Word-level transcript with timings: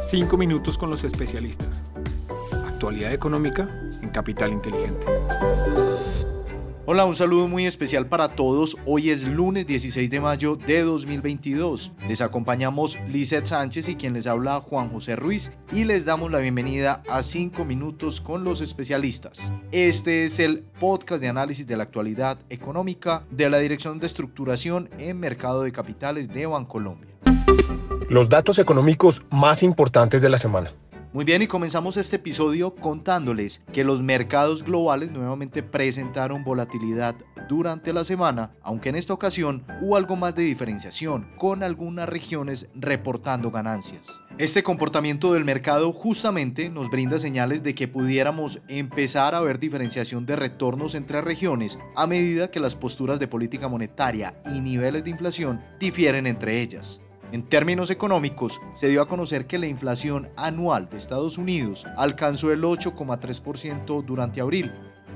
Cinco 0.00 0.36
minutos 0.36 0.78
con 0.78 0.90
los 0.90 1.02
especialistas. 1.02 1.90
Actualidad 2.66 3.12
económica 3.12 3.68
en 4.00 4.10
Capital 4.10 4.52
Inteligente. 4.52 5.06
Hola, 6.86 7.04
un 7.04 7.16
saludo 7.16 7.48
muy 7.48 7.66
especial 7.66 8.06
para 8.06 8.36
todos. 8.36 8.76
Hoy 8.86 9.10
es 9.10 9.24
lunes 9.24 9.66
16 9.66 10.08
de 10.08 10.20
mayo 10.20 10.54
de 10.54 10.82
2022. 10.82 11.92
Les 12.08 12.20
acompañamos 12.20 12.96
Lizeth 13.08 13.46
Sánchez 13.46 13.88
y 13.88 13.96
quien 13.96 14.14
les 14.14 14.28
habla 14.28 14.60
Juan 14.60 14.88
José 14.88 15.16
Ruiz 15.16 15.50
y 15.72 15.82
les 15.82 16.04
damos 16.04 16.30
la 16.30 16.38
bienvenida 16.38 17.02
a 17.08 17.24
5 17.24 17.64
minutos 17.64 18.20
con 18.20 18.44
los 18.44 18.60
especialistas. 18.60 19.52
Este 19.72 20.24
es 20.24 20.38
el 20.38 20.60
podcast 20.80 21.20
de 21.20 21.28
análisis 21.28 21.66
de 21.66 21.76
la 21.76 21.82
actualidad 21.82 22.38
económica 22.50 23.24
de 23.32 23.50
la 23.50 23.58
Dirección 23.58 23.98
de 23.98 24.06
Estructuración 24.06 24.88
en 24.98 25.18
Mercado 25.18 25.64
de 25.64 25.72
Capitales 25.72 26.28
de 26.28 26.46
Bancolombia. 26.46 27.17
Los 28.08 28.28
datos 28.28 28.58
económicos 28.58 29.22
más 29.30 29.62
importantes 29.62 30.22
de 30.22 30.28
la 30.28 30.38
semana. 30.38 30.72
Muy 31.12 31.24
bien, 31.24 31.40
y 31.40 31.46
comenzamos 31.46 31.96
este 31.96 32.16
episodio 32.16 32.74
contándoles 32.74 33.62
que 33.72 33.82
los 33.82 34.02
mercados 34.02 34.62
globales 34.62 35.10
nuevamente 35.10 35.62
presentaron 35.62 36.44
volatilidad 36.44 37.16
durante 37.48 37.94
la 37.94 38.04
semana, 38.04 38.52
aunque 38.62 38.90
en 38.90 38.96
esta 38.96 39.14
ocasión 39.14 39.64
hubo 39.80 39.96
algo 39.96 40.16
más 40.16 40.34
de 40.34 40.42
diferenciación, 40.42 41.26
con 41.38 41.62
algunas 41.62 42.08
regiones 42.10 42.68
reportando 42.74 43.50
ganancias. 43.50 44.06
Este 44.36 44.62
comportamiento 44.62 45.32
del 45.32 45.46
mercado 45.46 45.92
justamente 45.92 46.68
nos 46.68 46.90
brinda 46.90 47.18
señales 47.18 47.62
de 47.62 47.74
que 47.74 47.88
pudiéramos 47.88 48.60
empezar 48.68 49.34
a 49.34 49.40
ver 49.40 49.58
diferenciación 49.58 50.26
de 50.26 50.36
retornos 50.36 50.94
entre 50.94 51.22
regiones 51.22 51.78
a 51.96 52.06
medida 52.06 52.50
que 52.50 52.60
las 52.60 52.74
posturas 52.74 53.18
de 53.18 53.28
política 53.28 53.66
monetaria 53.66 54.40
y 54.44 54.60
niveles 54.60 55.04
de 55.04 55.10
inflación 55.10 55.62
difieren 55.80 56.26
entre 56.26 56.60
ellas. 56.60 57.00
En 57.30 57.42
términos 57.42 57.90
económicos, 57.90 58.58
se 58.72 58.88
dio 58.88 59.02
a 59.02 59.08
conocer 59.08 59.46
que 59.46 59.58
la 59.58 59.66
inflación 59.66 60.30
anual 60.36 60.88
de 60.88 60.96
Estados 60.96 61.36
Unidos 61.36 61.86
alcanzó 61.96 62.52
el 62.52 62.62
8,3% 62.62 64.02
durante 64.02 64.40
abril. 64.40 64.72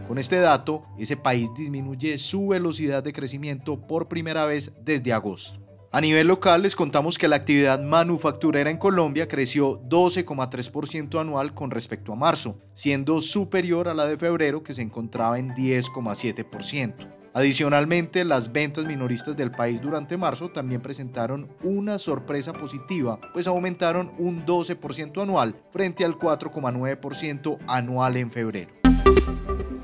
Con 0.07 0.19
este 0.19 0.37
dato, 0.37 0.85
ese 0.99 1.17
país 1.17 1.49
disminuye 1.57 2.19
su 2.19 2.49
velocidad 2.49 3.03
de 3.03 3.15
crecimiento 3.15 3.87
por 3.87 4.09
primera 4.09 4.45
vez 4.45 4.73
desde 4.85 5.13
agosto. 5.15 5.59
A 5.91 6.01
nivel 6.01 6.27
local 6.27 6.63
les 6.63 6.77
contamos 6.77 7.17
que 7.17 7.29
la 7.29 7.37
actividad 7.37 7.81
manufacturera 7.81 8.71
en 8.71 8.79
Colombia 8.79 9.29
creció 9.29 9.81
12,3% 9.83 11.21
anual 11.21 11.55
con 11.55 11.71
respecto 11.71 12.13
a 12.13 12.17
marzo, 12.17 12.59
siendo 12.75 13.21
superior 13.23 13.89
a 13.89 13.95
la 13.95 14.07
de 14.07 14.19
febrero 14.19 14.63
que 14.63 14.75
se 14.75 14.83
encontraba 14.83 15.39
en 15.39 15.51
10,7%. 15.51 17.22
Adicionalmente, 17.35 18.25
las 18.25 18.53
ventas 18.53 18.85
minoristas 18.85 19.35
del 19.37 19.51
país 19.51 19.81
durante 19.81 20.19
marzo 20.19 20.51
también 20.51 20.83
presentaron 20.83 21.49
una 21.63 21.99
sorpresa 21.99 22.53
positiva, 22.53 23.19
pues 23.33 23.47
aumentaron 23.47 24.13
un 24.19 24.45
12% 24.45 25.23
anual 25.23 25.55
frente 25.71 26.05
al 26.05 26.19
4,9% 26.19 27.59
anual 27.67 28.17
en 28.19 28.31
febrero. 28.31 28.71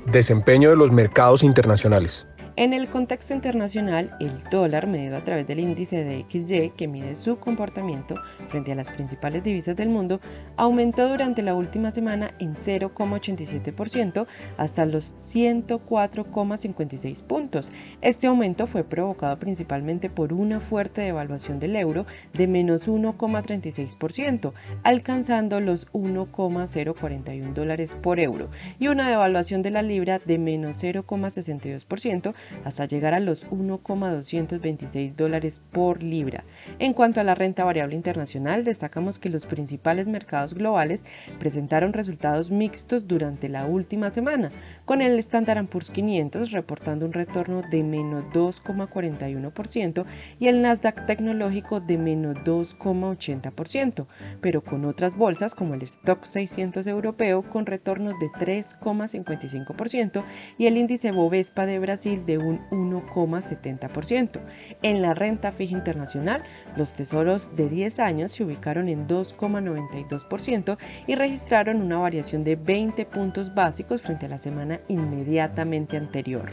Desempeño 0.05 0.69
de 0.69 0.75
los 0.75 0.91
mercados 0.91 1.41
internacionales. 1.41 2.27
En 2.59 2.73
el 2.73 2.89
contexto 2.89 3.33
internacional, 3.33 4.15
el 4.19 4.43
dólar 4.51 4.85
medido 4.85 5.15
a 5.15 5.23
través 5.23 5.47
del 5.47 5.61
índice 5.61 6.03
de 6.03 6.25
XY, 6.29 6.73
que 6.75 6.89
mide 6.89 7.15
su 7.15 7.39
comportamiento 7.39 8.15
frente 8.49 8.73
a 8.73 8.75
las 8.75 8.89
principales 8.89 9.45
divisas 9.45 9.77
del 9.77 9.87
mundo, 9.87 10.19
aumentó 10.57 11.07
durante 11.07 11.41
la 11.41 11.55
última 11.55 11.89
semana 11.89 12.33
en 12.37 12.55
0,87% 12.55 14.27
hasta 14.57 14.85
los 14.85 15.15
104,56 15.15 17.23
puntos. 17.23 17.71
Este 18.01 18.27
aumento 18.27 18.67
fue 18.67 18.83
provocado 18.83 19.39
principalmente 19.39 20.09
por 20.09 20.33
una 20.33 20.59
fuerte 20.59 21.03
devaluación 21.03 21.61
del 21.61 21.77
euro 21.77 22.05
de 22.33 22.47
menos 22.47 22.89
1,36%, 22.89 24.51
alcanzando 24.83 25.61
los 25.61 25.87
1,041 25.93 27.53
dólares 27.53 27.95
por 27.95 28.19
euro, 28.19 28.49
y 28.79 28.89
una 28.89 29.07
devaluación 29.07 29.61
de 29.61 29.71
la 29.71 29.81
libra 29.81 30.19
de 30.19 30.37
menos 30.37 30.83
0,62%, 30.83 32.33
hasta 32.63 32.85
llegar 32.85 33.13
a 33.13 33.19
los 33.19 33.45
1,226 33.49 35.15
dólares 35.15 35.61
por 35.71 36.03
libra. 36.03 36.43
En 36.79 36.93
cuanto 36.93 37.19
a 37.19 37.23
la 37.23 37.35
renta 37.35 37.63
variable 37.63 37.95
internacional, 37.95 38.63
destacamos 38.63 39.19
que 39.19 39.29
los 39.29 39.45
principales 39.45 40.07
mercados 40.07 40.53
globales 40.53 41.03
presentaron 41.39 41.93
resultados 41.93 42.51
mixtos 42.51 43.07
durante 43.07 43.49
la 43.49 43.65
última 43.65 44.09
semana, 44.09 44.51
con 44.85 45.01
el 45.01 45.17
Standard 45.19 45.67
Poor's 45.67 45.89
500 45.89 46.51
reportando 46.51 47.05
un 47.05 47.13
retorno 47.13 47.63
de 47.69 47.83
menos 47.83 48.23
2,41% 48.33 50.05
y 50.39 50.47
el 50.47 50.61
Nasdaq 50.61 51.05
tecnológico 51.05 51.79
de 51.79 51.97
menos 51.97 52.35
2,80%, 52.37 54.07
pero 54.41 54.63
con 54.63 54.85
otras 54.85 55.15
bolsas 55.15 55.55
como 55.55 55.73
el 55.73 55.81
Stock 55.83 56.23
600 56.25 56.85
europeo 56.87 57.43
con 57.43 57.65
retornos 57.65 58.19
de 58.19 58.27
3,55% 58.27 60.23
y 60.57 60.67
el 60.67 60.77
índice 60.77 61.11
Bovespa 61.11 61.65
de 61.65 61.79
Brasil 61.79 62.25
de 62.29 62.37
un 62.37 62.59
1,70%. 62.69 64.39
En 64.83 65.01
la 65.01 65.15
renta 65.15 65.51
fija 65.51 65.75
internacional, 65.75 66.43
los 66.77 66.93
tesoros 66.93 67.55
de 67.55 67.69
10 67.69 67.99
años 67.99 68.31
se 68.31 68.43
ubicaron 68.43 68.87
en 68.87 69.07
2,92% 69.07 70.77
y 71.07 71.15
registraron 71.15 71.81
una 71.81 71.97
variación 71.97 72.43
de 72.43 72.55
20 72.55 73.05
puntos 73.05 73.55
básicos 73.55 74.01
frente 74.03 74.27
a 74.27 74.29
la 74.29 74.37
semana 74.37 74.79
inmediatamente 74.87 75.97
anterior. 75.97 76.51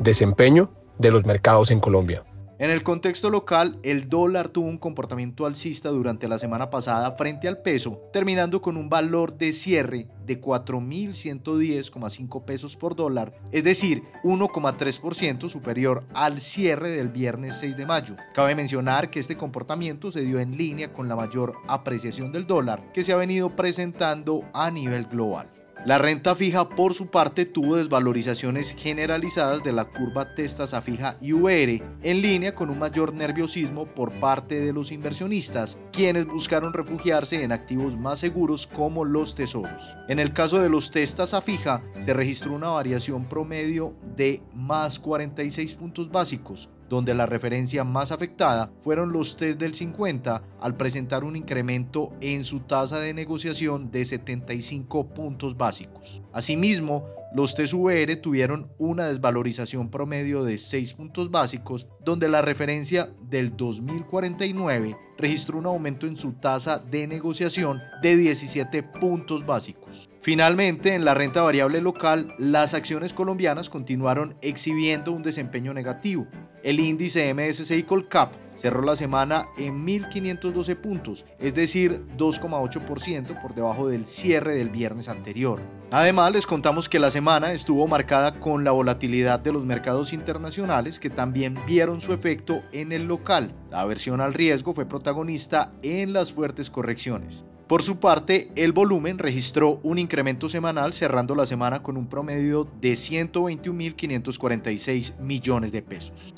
Desempeño 0.00 0.72
de 0.98 1.12
los 1.12 1.24
mercados 1.24 1.70
en 1.70 1.78
Colombia. 1.78 2.24
En 2.60 2.68
el 2.68 2.82
contexto 2.82 3.30
local, 3.30 3.78
el 3.82 4.10
dólar 4.10 4.50
tuvo 4.50 4.68
un 4.68 4.76
comportamiento 4.76 5.46
alcista 5.46 5.88
durante 5.88 6.28
la 6.28 6.38
semana 6.38 6.68
pasada 6.68 7.12
frente 7.12 7.48
al 7.48 7.62
peso, 7.62 8.02
terminando 8.12 8.60
con 8.60 8.76
un 8.76 8.90
valor 8.90 9.38
de 9.38 9.54
cierre 9.54 10.08
de 10.26 10.38
4.110,5 10.38 12.44
pesos 12.44 12.76
por 12.76 12.94
dólar, 12.94 13.32
es 13.50 13.64
decir, 13.64 14.02
1,3% 14.24 15.48
superior 15.48 16.04
al 16.12 16.42
cierre 16.42 16.90
del 16.90 17.08
viernes 17.08 17.56
6 17.60 17.78
de 17.78 17.86
mayo. 17.86 18.16
Cabe 18.34 18.54
mencionar 18.54 19.08
que 19.08 19.20
este 19.20 19.38
comportamiento 19.38 20.12
se 20.12 20.20
dio 20.20 20.38
en 20.38 20.58
línea 20.58 20.92
con 20.92 21.08
la 21.08 21.16
mayor 21.16 21.54
apreciación 21.66 22.30
del 22.30 22.46
dólar 22.46 22.92
que 22.92 23.04
se 23.04 23.14
ha 23.14 23.16
venido 23.16 23.56
presentando 23.56 24.42
a 24.52 24.70
nivel 24.70 25.06
global. 25.06 25.48
La 25.86 25.96
renta 25.96 26.34
fija, 26.34 26.68
por 26.68 26.92
su 26.92 27.06
parte, 27.06 27.46
tuvo 27.46 27.76
desvalorizaciones 27.76 28.74
generalizadas 28.76 29.64
de 29.64 29.72
la 29.72 29.86
curva 29.86 30.34
testasa 30.34 30.82
fija 30.82 31.16
IVR, 31.22 31.82
en 32.02 32.20
línea 32.20 32.54
con 32.54 32.68
un 32.68 32.78
mayor 32.78 33.14
nerviosismo 33.14 33.86
por 33.86 34.12
parte 34.20 34.60
de 34.60 34.74
los 34.74 34.92
inversionistas, 34.92 35.78
quienes 35.90 36.26
buscaron 36.26 36.74
refugiarse 36.74 37.42
en 37.42 37.50
activos 37.50 37.96
más 37.96 38.18
seguros 38.18 38.66
como 38.66 39.06
los 39.06 39.34
tesoros. 39.34 39.96
En 40.08 40.18
el 40.18 40.34
caso 40.34 40.58
de 40.58 40.68
los 40.68 40.90
testasa 40.90 41.40
fija, 41.40 41.82
se 42.00 42.12
registró 42.12 42.52
una 42.52 42.68
variación 42.68 43.24
promedio 43.24 43.94
de 44.16 44.42
más 44.52 44.98
46 44.98 45.76
puntos 45.76 46.10
básicos, 46.10 46.68
donde 46.90 47.14
la 47.14 47.24
referencia 47.24 47.84
más 47.84 48.10
afectada 48.10 48.70
fueron 48.82 49.12
los 49.12 49.36
test 49.36 49.60
del 49.60 49.74
50 49.74 50.42
al 50.60 50.76
presentar 50.76 51.22
un 51.22 51.36
incremento 51.36 52.12
en 52.20 52.44
su 52.44 52.60
tasa 52.60 52.98
de 52.98 53.14
negociación 53.14 53.92
de 53.92 54.04
75 54.04 55.06
puntos 55.06 55.56
básicos. 55.56 56.20
Asimismo, 56.32 57.06
los 57.32 57.54
TSVR 57.54 58.16
tuvieron 58.16 58.72
una 58.76 59.06
desvalorización 59.06 59.88
promedio 59.88 60.42
de 60.42 60.58
6 60.58 60.94
puntos 60.94 61.30
básicos, 61.30 61.86
donde 62.04 62.28
la 62.28 62.42
referencia 62.42 63.08
del 63.22 63.56
2049 63.56 64.96
registró 65.16 65.58
un 65.58 65.66
aumento 65.66 66.08
en 66.08 66.16
su 66.16 66.32
tasa 66.32 66.80
de 66.80 67.06
negociación 67.06 67.80
de 68.02 68.16
17 68.16 68.82
puntos 68.82 69.46
básicos. 69.46 70.09
Finalmente, 70.22 70.94
en 70.94 71.06
la 71.06 71.14
renta 71.14 71.40
variable 71.40 71.80
local, 71.80 72.34
las 72.36 72.74
acciones 72.74 73.14
colombianas 73.14 73.70
continuaron 73.70 74.36
exhibiendo 74.42 75.12
un 75.12 75.22
desempeño 75.22 75.72
negativo. 75.72 76.26
El 76.62 76.78
índice 76.78 77.32
MSCI 77.32 77.84
Colcap 77.84 78.34
cerró 78.54 78.82
la 78.82 78.96
semana 78.96 79.48
en 79.56 79.86
1.512 79.86 80.76
puntos, 80.76 81.24
es 81.38 81.54
decir, 81.54 82.04
2,8% 82.18 83.40
por 83.40 83.54
debajo 83.54 83.88
del 83.88 84.04
cierre 84.04 84.54
del 84.54 84.68
viernes 84.68 85.08
anterior. 85.08 85.62
Además, 85.90 86.32
les 86.32 86.46
contamos 86.46 86.90
que 86.90 86.98
la 86.98 87.10
semana 87.10 87.54
estuvo 87.54 87.86
marcada 87.86 88.38
con 88.40 88.62
la 88.62 88.72
volatilidad 88.72 89.40
de 89.40 89.52
los 89.52 89.64
mercados 89.64 90.12
internacionales 90.12 91.00
que 91.00 91.08
también 91.08 91.58
vieron 91.66 92.02
su 92.02 92.12
efecto 92.12 92.60
en 92.72 92.92
el 92.92 93.04
local. 93.04 93.54
La 93.70 93.80
aversión 93.80 94.20
al 94.20 94.34
riesgo 94.34 94.74
fue 94.74 94.84
protagonista 94.84 95.72
en 95.82 96.12
las 96.12 96.30
fuertes 96.30 96.68
correcciones. 96.68 97.42
Por 97.70 97.82
su 97.84 98.00
parte, 98.00 98.50
el 98.56 98.72
volumen 98.72 99.20
registró 99.20 99.78
un 99.84 100.00
incremento 100.00 100.48
semanal 100.48 100.92
cerrando 100.92 101.36
la 101.36 101.46
semana 101.46 101.84
con 101.84 101.96
un 101.96 102.08
promedio 102.08 102.66
de 102.80 102.94
121.546 102.94 105.16
millones 105.20 105.70
de 105.70 105.80
pesos. 105.80 106.34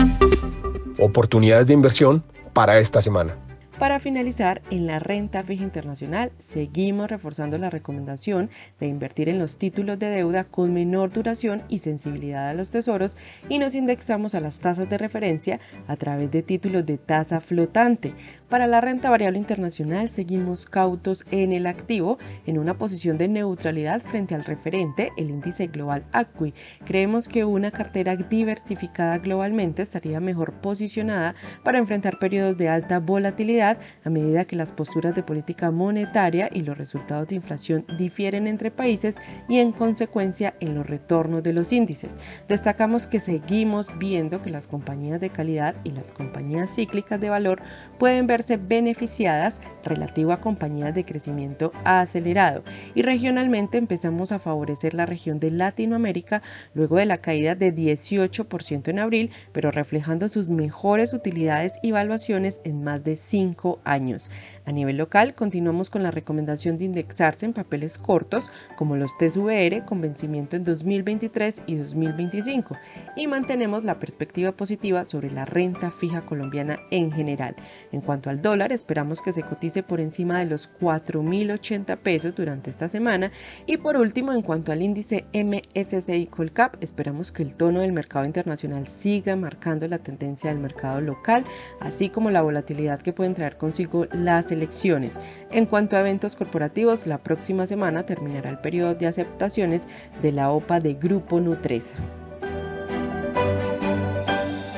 Oportunidades 0.99 1.65
de 1.65 1.73
inversión 1.73 2.23
para 2.53 2.77
esta 2.77 3.01
semana. 3.01 3.35
Para 3.79 3.99
finalizar, 3.99 4.61
en 4.69 4.85
la 4.85 4.99
renta 4.99 5.41
fija 5.41 5.63
internacional 5.63 6.31
seguimos 6.37 7.09
reforzando 7.09 7.57
la 7.57 7.71
recomendación 7.71 8.51
de 8.79 8.85
invertir 8.85 9.29
en 9.29 9.39
los 9.39 9.57
títulos 9.57 9.97
de 9.97 10.11
deuda 10.11 10.43
con 10.43 10.73
menor 10.73 11.11
duración 11.11 11.63
y 11.69 11.79
sensibilidad 11.79 12.49
a 12.49 12.53
los 12.53 12.69
tesoros 12.69 13.17
y 13.49 13.57
nos 13.57 13.73
indexamos 13.73 14.35
a 14.35 14.41
las 14.41 14.59
tasas 14.59 14.87
de 14.89 14.99
referencia 14.99 15.59
a 15.87 15.95
través 15.95 16.29
de 16.29 16.43
títulos 16.43 16.85
de 16.85 16.99
tasa 16.99 17.41
flotante. 17.41 18.13
Para 18.47 18.67
la 18.67 18.79
renta 18.79 19.09
variable 19.09 19.39
internacional 19.39 20.07
seguimos 20.07 20.67
cautos 20.67 21.25
en 21.31 21.51
el 21.51 21.65
activo 21.65 22.19
en 22.45 22.59
una 22.59 22.77
posición 22.77 23.17
de 23.17 23.27
neutralidad 23.27 24.03
frente 24.03 24.35
al 24.35 24.45
referente, 24.45 25.11
el 25.17 25.31
índice 25.31 25.65
global 25.65 26.05
ACWI. 26.11 26.53
Creemos 26.85 27.27
que 27.27 27.43
una 27.43 27.71
cartera 27.71 28.15
diversificada 28.15 29.17
globalmente 29.17 29.81
estaría 29.81 30.19
mejor 30.19 30.53
posicionada 30.61 31.33
para 31.63 31.79
enfrentar 31.79 32.19
periodos 32.19 32.55
de 32.55 32.69
alta 32.69 32.99
volatilidad 32.99 33.62
a 33.71 34.09
medida 34.09 34.45
que 34.45 34.55
las 34.55 34.71
posturas 34.71 35.15
de 35.15 35.23
política 35.23 35.71
monetaria 35.71 36.49
y 36.51 36.61
los 36.61 36.77
resultados 36.77 37.27
de 37.27 37.35
inflación 37.35 37.85
difieren 37.97 38.47
entre 38.47 38.71
países 38.71 39.15
y 39.47 39.59
en 39.59 39.71
consecuencia 39.71 40.55
en 40.59 40.75
los 40.75 40.85
retornos 40.85 41.43
de 41.43 41.53
los 41.53 41.71
índices. 41.71 42.17
Destacamos 42.47 43.07
que 43.07 43.19
seguimos 43.19 43.97
viendo 43.97 44.41
que 44.41 44.49
las 44.49 44.67
compañías 44.67 45.19
de 45.19 45.29
calidad 45.29 45.75
y 45.83 45.91
las 45.91 46.11
compañías 46.11 46.75
cíclicas 46.75 47.19
de 47.19 47.29
valor 47.29 47.61
pueden 47.97 48.27
verse 48.27 48.57
beneficiadas 48.57 49.57
relativo 49.83 50.31
a 50.31 50.41
compañías 50.41 50.93
de 50.93 51.05
crecimiento 51.05 51.71
acelerado 51.83 52.63
y 52.95 53.01
regionalmente 53.01 53.77
empezamos 53.77 54.31
a 54.31 54.39
favorecer 54.39 54.93
la 54.93 55.05
región 55.05 55.39
de 55.39 55.51
Latinoamérica 55.51 56.41
luego 56.73 56.97
de 56.97 57.05
la 57.05 57.17
caída 57.17 57.55
de 57.55 57.73
18% 57.73 58.87
en 58.87 58.99
abril, 58.99 59.31
pero 59.51 59.71
reflejando 59.71 60.29
sus 60.29 60.49
mejores 60.49 61.13
utilidades 61.13 61.73
y 61.81 61.91
valuaciones 61.91 62.59
en 62.63 62.83
más 62.83 63.03
de 63.03 63.15
5 63.53 63.79
años. 63.83 64.29
A 64.65 64.71
nivel 64.71 64.95
local, 64.95 65.33
continuamos 65.33 65.89
con 65.89 66.03
la 66.03 66.11
recomendación 66.11 66.77
de 66.77 66.85
indexarse 66.85 67.45
en 67.45 67.51
papeles 67.51 67.97
cortos 67.97 68.49
como 68.77 68.95
los 68.95 69.11
TSVR 69.17 69.83
con 69.83 69.99
vencimiento 69.99 70.55
en 70.55 70.63
2023 70.63 71.63
y 71.67 71.75
2025 71.75 72.77
y 73.17 73.27
mantenemos 73.27 73.83
la 73.83 73.99
perspectiva 73.99 74.53
positiva 74.53 75.03
sobre 75.03 75.31
la 75.31 75.43
renta 75.43 75.91
fija 75.91 76.25
colombiana 76.25 76.79
en 76.91 77.11
general. 77.11 77.55
En 77.91 77.99
cuanto 77.99 78.29
al 78.29 78.41
dólar, 78.41 78.71
esperamos 78.71 79.21
que 79.21 79.33
se 79.33 79.43
cotice 79.43 79.83
por 79.83 79.99
encima 79.99 80.39
de 80.39 80.45
los 80.45 80.71
4.080 80.79 81.97
pesos 81.97 82.33
durante 82.33 82.69
esta 82.69 82.87
semana 82.87 83.31
y 83.65 83.77
por 83.77 83.97
último, 83.97 84.31
en 84.31 84.43
cuanto 84.43 84.71
al 84.71 84.81
índice 84.81 85.25
MSCI 85.33 86.27
Colcap, 86.27 86.81
esperamos 86.81 87.33
que 87.33 87.43
el 87.43 87.55
tono 87.55 87.81
del 87.81 87.91
mercado 87.91 88.23
internacional 88.23 88.87
siga 88.87 89.35
marcando 89.35 89.89
la 89.89 89.97
tendencia 89.97 90.49
del 90.51 90.59
mercado 90.59 91.01
local, 91.01 91.43
así 91.81 92.07
como 92.07 92.31
la 92.31 92.41
volatilidad 92.41 93.01
que 93.01 93.11
pueden 93.11 93.33
traer 93.33 93.57
consigo 93.57 94.05
las 94.13 94.52
elecciones. 94.53 95.19
En 95.51 95.65
cuanto 95.65 95.95
a 95.95 95.99
eventos 95.99 96.35
corporativos, 96.35 97.05
la 97.05 97.17
próxima 97.17 97.67
semana 97.67 98.05
terminará 98.05 98.49
el 98.49 98.59
periodo 98.59 98.95
de 98.95 99.07
aceptaciones 99.07 99.87
de 100.21 100.31
la 100.31 100.51
OPA 100.51 100.79
de 100.79 100.93
Grupo 100.93 101.39
Nutresa. 101.39 101.97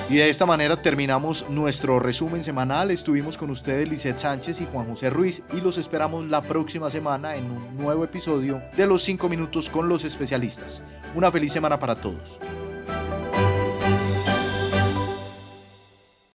Y 0.08 0.18
de 0.18 0.30
esta 0.30 0.46
manera 0.46 0.80
terminamos 0.82 1.46
nuestro 1.50 2.00
resumen 2.00 2.44
semanal. 2.44 2.92
Estuvimos 2.92 3.38
con 3.38 3.50
ustedes 3.50 3.90
Lizeth 3.90 4.20
Sánchez 4.20 4.62
y 4.62 4.68
Juan 4.72 4.88
José 4.88 5.10
Ruiz 5.10 5.42
y 5.52 5.62
los 5.62 5.80
esperamos 5.80 6.26
la 6.26 6.42
próxima 6.42 6.92
semana 6.92 7.36
en 7.36 7.46
un 7.46 7.76
nuevo 7.76 8.04
episodio 8.04 8.62
de 8.78 8.86
Los 8.86 9.02
5 9.04 9.28
Minutos 9.28 9.68
con 9.68 9.90
los 9.90 10.06
especialistas. 10.06 10.82
Una 11.16 11.32
feliz 11.32 11.52
semana 11.52 11.80
para 11.80 11.96
todos. 11.96 12.40